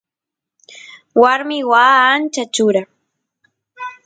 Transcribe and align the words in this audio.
warmi 1.21 1.57
waa 1.71 1.97
ancha 2.13 2.43
chura 2.55 2.81